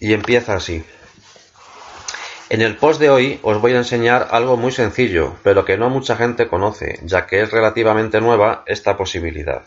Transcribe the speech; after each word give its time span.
Y 0.00 0.12
empieza 0.12 0.52
así. 0.52 0.84
En 2.50 2.60
el 2.60 2.76
post 2.76 3.00
de 3.00 3.08
hoy 3.08 3.40
os 3.42 3.58
voy 3.58 3.72
a 3.72 3.78
enseñar 3.78 4.28
algo 4.32 4.58
muy 4.58 4.72
sencillo, 4.72 5.36
pero 5.42 5.64
que 5.64 5.78
no 5.78 5.88
mucha 5.88 6.14
gente 6.14 6.46
conoce, 6.46 7.00
ya 7.04 7.26
que 7.26 7.40
es 7.40 7.52
relativamente 7.52 8.20
nueva 8.20 8.64
esta 8.66 8.98
posibilidad. 8.98 9.64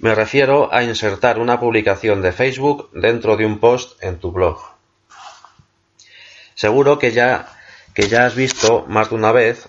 Me 0.00 0.14
refiero 0.14 0.70
a 0.70 0.84
insertar 0.84 1.38
una 1.38 1.58
publicación 1.58 2.20
de 2.20 2.32
Facebook 2.32 2.90
dentro 2.92 3.38
de 3.38 3.46
un 3.46 3.58
post 3.58 3.96
en 4.04 4.18
tu 4.18 4.32
blog. 4.32 4.71
Seguro 6.62 7.00
que 7.00 7.10
ya, 7.10 7.48
que 7.92 8.08
ya 8.08 8.24
has 8.24 8.36
visto 8.36 8.86
más 8.86 9.10
de 9.10 9.16
una 9.16 9.32
vez 9.32 9.68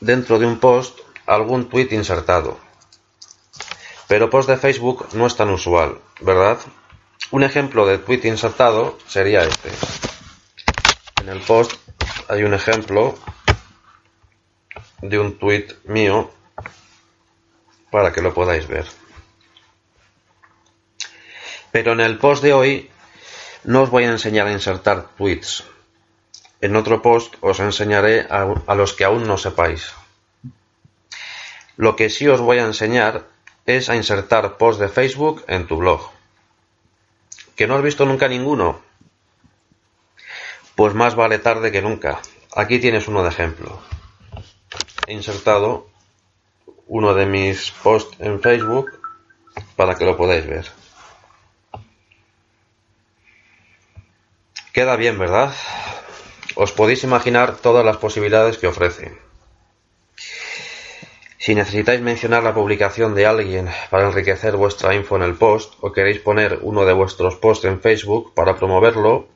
dentro 0.00 0.40
de 0.40 0.46
un 0.46 0.58
post 0.58 0.98
algún 1.26 1.68
tweet 1.68 1.90
insertado. 1.92 2.58
Pero 4.08 4.28
post 4.28 4.48
de 4.48 4.56
Facebook 4.56 5.10
no 5.12 5.28
es 5.28 5.36
tan 5.36 5.48
usual, 5.50 6.00
¿verdad? 6.20 6.58
Un 7.30 7.44
ejemplo 7.44 7.86
de 7.86 7.98
tweet 7.98 8.22
insertado 8.24 8.98
sería 9.06 9.44
este. 9.44 9.70
En 11.20 11.28
el 11.28 11.40
post 11.40 11.74
hay 12.28 12.42
un 12.42 12.52
ejemplo 12.52 13.16
de 15.00 15.20
un 15.20 15.38
tweet 15.38 15.68
mío 15.84 16.32
para 17.92 18.12
que 18.12 18.22
lo 18.22 18.34
podáis 18.34 18.66
ver. 18.66 18.86
Pero 21.70 21.92
en 21.92 22.00
el 22.00 22.18
post 22.18 22.42
de 22.42 22.54
hoy 22.54 22.90
no 23.62 23.82
os 23.82 23.90
voy 23.90 24.02
a 24.02 24.10
enseñar 24.10 24.48
a 24.48 24.52
insertar 24.52 25.10
tweets. 25.16 25.62
En 26.60 26.74
otro 26.74 27.02
post 27.02 27.36
os 27.40 27.60
enseñaré 27.60 28.26
a, 28.28 28.74
los 28.74 28.92
que 28.92 29.04
aún 29.04 29.26
no 29.26 29.38
sepáis. 29.38 29.94
Lo 31.76 31.94
que 31.94 32.10
sí 32.10 32.26
os 32.26 32.40
voy 32.40 32.58
a 32.58 32.66
enseñar 32.66 33.26
es 33.66 33.88
a 33.88 33.94
insertar 33.94 34.56
post 34.56 34.80
de 34.80 34.88
Facebook 34.88 35.44
en 35.46 35.66
tu 35.68 35.76
blog. 35.76 36.10
¿Que 37.54 37.66
no 37.66 37.76
has 37.76 37.82
visto 37.82 38.06
nunca 38.06 38.26
ninguno? 38.26 38.80
Pues 40.74 40.94
más 40.94 41.14
vale 41.14 41.38
tarde 41.38 41.70
que 41.70 41.82
nunca. 41.82 42.20
Aquí 42.56 42.80
tienes 42.80 43.06
uno 43.06 43.22
de 43.22 43.28
ejemplo. 43.28 43.80
He 45.06 45.12
insertado 45.12 45.88
uno 46.88 47.14
de 47.14 47.26
mis 47.26 47.70
posts 47.70 48.16
en 48.20 48.40
Facebook 48.40 48.98
para 49.76 49.94
que 49.94 50.04
lo 50.04 50.16
podáis 50.16 50.46
ver. 50.46 50.66
Queda 54.72 54.96
bien, 54.96 55.18
¿verdad? 55.18 55.52
Os 56.64 56.74
podéis 56.74 57.04
imaginar 57.04 57.48
todas 57.66 57.84
las 57.86 57.98
posibilidades 57.98 58.58
que 58.58 58.66
ofrece. 58.66 59.14
Si 61.38 61.54
necesitáis 61.54 62.00
mencionar 62.00 62.42
la 62.42 62.52
publicación 62.52 63.14
de 63.14 63.26
alguien 63.26 63.70
para 63.90 64.08
enriquecer 64.08 64.56
vuestra 64.56 64.92
info 64.92 65.14
en 65.14 65.22
el 65.22 65.36
post 65.36 65.74
o 65.80 65.92
queréis 65.92 66.18
poner 66.18 66.58
uno 66.62 66.84
de 66.84 66.92
vuestros 66.92 67.36
posts 67.36 67.66
en 67.66 67.80
Facebook 67.80 68.34
para 68.34 68.56
promoverlo 68.56 69.28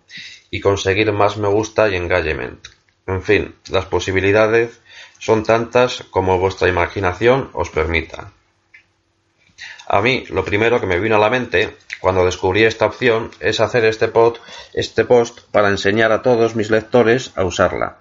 y 0.51 0.59
conseguir 0.59 1.13
más 1.13 1.37
me 1.37 1.47
gusta 1.47 1.89
y 1.89 1.95
engagement. 1.95 2.59
En 3.07 3.23
fin, 3.23 3.55
las 3.71 3.87
posibilidades 3.87 4.81
son 5.21 5.45
tantas 5.45 6.03
como 6.11 6.41
vuestra 6.41 6.67
imaginación 6.69 7.51
os 7.53 7.71
permita. 7.71 8.33
A 9.87 10.01
mí, 10.01 10.25
lo 10.29 10.45
primero 10.45 10.81
que 10.81 10.87
me 10.87 10.99
vino 10.99 11.15
a 11.15 11.21
la 11.21 11.31
mente 11.31 11.77
cuando 12.03 12.25
descubrí 12.25 12.65
esta 12.65 12.87
opción 12.87 13.31
es 13.39 13.61
hacer 13.61 13.85
este, 13.85 14.09
post, 14.09 14.43
este 14.75 15.05
post 15.05 15.39
para 15.53 15.69
enseñar 15.69 16.11
a 16.11 16.21
todos 16.21 16.57
mis 16.57 16.69
lectores 16.69 17.31
a 17.37 17.45
usarla. 17.45 17.99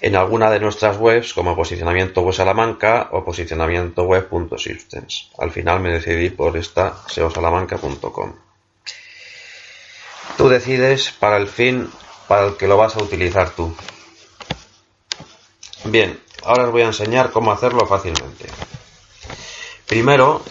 En 0.00 0.16
alguna 0.16 0.50
de 0.50 0.58
nuestras 0.58 0.98
webs 0.98 1.32
como 1.32 1.54
Posicionamiento 1.54 2.22
Web 2.22 2.34
Salamanca 2.34 3.08
o 3.12 3.24
Posicionamiento 3.24 4.02
Web.systems. 4.02 5.30
Al 5.38 5.52
final 5.52 5.78
me 5.78 5.92
decidí 5.92 6.30
por 6.30 6.56
esta 6.56 6.96
seosalamanca.com. 7.06 8.34
Tú 10.36 10.48
decides 10.48 11.12
para 11.12 11.36
el 11.36 11.46
fin 11.46 11.88
para 12.26 12.46
el 12.48 12.56
que 12.56 12.66
lo 12.66 12.76
vas 12.76 12.96
a 12.96 13.02
utilizar 13.02 13.50
tú. 13.50 13.72
Bien, 15.84 16.20
ahora 16.42 16.64
os 16.64 16.72
voy 16.72 16.82
a 16.82 16.86
enseñar 16.86 17.30
cómo 17.30 17.52
hacerlo 17.52 17.86
fácilmente. 17.86 18.48
Primero, 19.86 20.42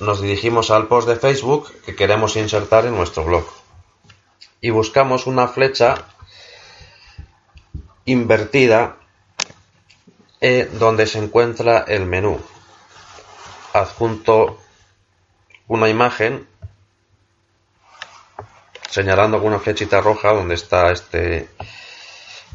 nos 0.00 0.20
dirigimos 0.20 0.70
al 0.70 0.88
post 0.88 1.08
de 1.08 1.16
Facebook 1.16 1.72
que 1.84 1.94
queremos 1.94 2.36
insertar 2.36 2.86
en 2.86 2.96
nuestro 2.96 3.24
blog 3.24 3.44
y 4.60 4.70
buscamos 4.70 5.26
una 5.26 5.48
flecha 5.48 6.06
invertida 8.04 8.96
eh, 10.40 10.70
donde 10.72 11.06
se 11.06 11.18
encuentra 11.18 11.84
el 11.86 12.06
menú. 12.06 12.40
Adjunto 13.72 14.58
una 15.68 15.88
imagen 15.88 16.48
señalando 18.88 19.38
con 19.38 19.48
una 19.48 19.60
flechita 19.60 20.00
roja 20.00 20.32
donde 20.32 20.54
está 20.54 20.90
este, 20.90 21.48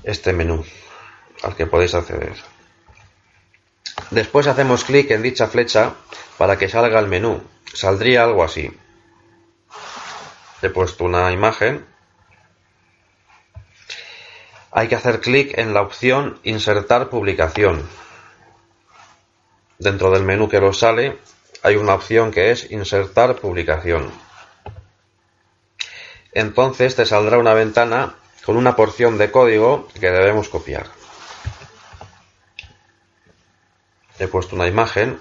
este 0.03 0.33
menú 0.33 0.65
al 1.43 1.55
que 1.55 1.67
podéis 1.67 1.93
acceder. 1.93 2.54
Después 4.11 4.47
hacemos 4.47 4.83
clic 4.83 5.11
en 5.11 5.21
dicha 5.21 5.47
flecha 5.47 5.93
para 6.37 6.57
que 6.57 6.69
salga 6.69 6.99
el 6.99 7.07
menú. 7.07 7.41
Saldría 7.73 8.23
algo 8.23 8.43
así. 8.43 8.71
He 10.61 10.69
puesto 10.69 11.03
una 11.03 11.31
imagen. 11.31 11.85
Hay 14.71 14.87
que 14.87 14.95
hacer 14.95 15.21
clic 15.21 15.57
en 15.57 15.73
la 15.73 15.81
opción 15.81 16.39
Insertar 16.43 17.09
publicación. 17.09 17.87
Dentro 19.79 20.11
del 20.11 20.23
menú 20.23 20.47
que 20.47 20.61
nos 20.61 20.79
sale 20.79 21.17
hay 21.63 21.75
una 21.75 21.95
opción 21.95 22.31
que 22.31 22.51
es 22.51 22.71
Insertar 22.71 23.35
publicación. 23.37 24.11
Entonces 26.31 26.95
te 26.95 27.05
saldrá 27.05 27.37
una 27.37 27.53
ventana 27.53 28.15
con 28.45 28.57
una 28.57 28.75
porción 28.75 29.17
de 29.17 29.31
código 29.31 29.87
que 29.99 30.11
debemos 30.11 30.49
copiar. 30.49 30.87
He 34.19 34.27
puesto 34.27 34.55
una 34.55 34.67
imagen 34.67 35.19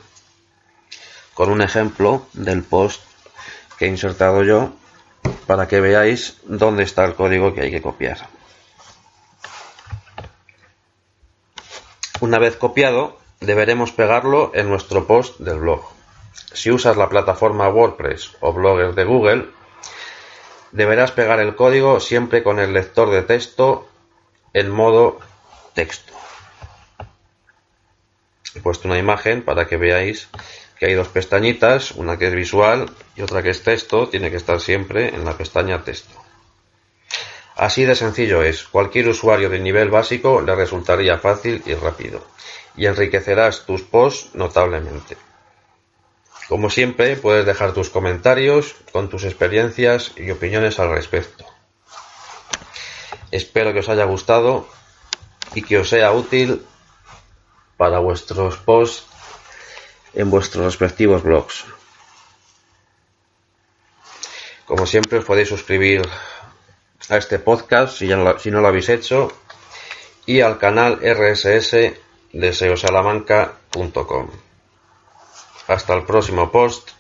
con 1.35 1.51
un 1.51 1.63
ejemplo 1.63 2.27
del 2.33 2.63
post 2.63 3.03
que 3.79 3.87
he 3.87 3.89
insertado 3.89 4.45
yo 4.45 4.73
para 5.47 5.69
que 5.69 5.81
veáis 5.81 6.39
dónde 6.45 6.85
está 6.85 7.05
el 7.05 7.15
código 7.15 7.55
que 7.55 7.63
hay 7.63 7.71
que 7.71 7.83
copiar. 7.83 8.29
Una 12.21 12.39
vez 12.39 12.57
copiado, 12.57 13.19
deberemos 13.41 13.93
pegarlo 13.93 14.53
en 14.55 14.69
nuestro 14.69 15.07
post 15.07 15.39
del 15.41 15.59
blog. 15.59 15.83
Si 16.53 16.71
usas 16.71 16.97
la 16.97 17.09
plataforma 17.09 17.69
WordPress 17.69 18.37
o 18.41 18.53
Blogger 18.53 18.95
de 18.95 19.05
Google, 19.05 19.49
deberás 20.73 21.13
pegar 21.13 21.41
el 21.41 21.57
código 21.57 22.01
siempre 22.01 22.43
con 22.43 22.59
el 22.61 22.73
lector 22.73 23.11
de 23.11 23.23
texto 23.23 23.89
en 24.53 24.71
modo 24.71 25.19
texto. 25.75 26.13
Puesto 28.65 28.89
una 28.89 28.99
imagen 28.99 29.43
para 29.43 29.67
que 29.69 29.77
veáis 29.77 30.29
que 30.79 30.87
hay 30.87 30.95
dos 30.95 31.09
pestañitas, 31.09 31.91
una 31.91 32.19
que 32.19 32.29
es 32.29 32.35
visual 32.35 32.89
y 33.15 33.21
otra 33.21 33.43
que 33.43 33.51
es 33.51 33.63
texto, 33.63 34.09
tiene 34.09 34.31
que 34.31 34.39
estar 34.39 34.59
siempre 34.59 35.15
en 35.15 35.27
la 35.27 35.37
pestaña 35.37 35.85
texto. 35.85 36.15
Así 37.57 37.85
de 37.85 37.95
sencillo 37.95 38.43
es, 38.43 38.65
cualquier 38.65 39.11
usuario 39.11 39.51
de 39.51 39.61
nivel 39.61 39.91
básico 39.91 40.41
le 40.41 40.55
resultaría 40.55 41.19
fácil 41.19 41.63
y 41.67 41.75
rápido, 41.75 42.27
y 42.75 42.87
enriquecerás 42.87 43.67
tus 43.67 43.83
posts 43.83 44.35
notablemente. 44.35 45.19
Como 46.49 46.71
siempre, 46.71 47.17
puedes 47.17 47.45
dejar 47.45 47.75
tus 47.75 47.91
comentarios 47.91 48.77
con 48.93 49.11
tus 49.11 49.25
experiencias 49.25 50.13
y 50.17 50.31
opiniones 50.31 50.81
al 50.81 50.89
respecto. 50.89 51.45
Espero 53.31 53.75
que 53.75 53.81
os 53.81 53.91
haya 53.91 54.05
gustado 54.05 54.67
y 55.55 55.61
que 55.61 55.79
os 55.79 55.91
sea 55.91 56.13
útil 56.13 56.65
para 57.77 57.99
vuestros 57.99 58.57
posts 58.59 59.07
en 60.15 60.31
vuestros 60.31 60.65
respectivos 60.65 61.23
blogs. 61.23 61.65
Como 64.67 64.87
siempre 64.87 65.19
os 65.19 65.25
podéis 65.25 65.49
suscribir 65.49 66.03
a 67.09 67.17
este 67.17 67.39
podcast 67.39 67.99
si, 67.99 68.09
no 68.09 68.61
lo 68.61 68.69
habéis 68.69 68.89
hecho 68.89 69.31
y 70.25 70.41
al 70.41 70.59
canal 70.59 71.01
RSS 71.03 71.73
de 72.33 72.53
seosalamanca.com. 72.53 74.31
Hasta 75.67 75.95
el 75.95 76.05
próximo 76.05 76.51
post. 76.51 76.91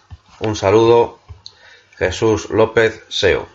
Un 0.40 0.56
saludo. 0.56 1.20
Jesús 1.96 2.50
López 2.50 3.02
SEO. 3.08 3.53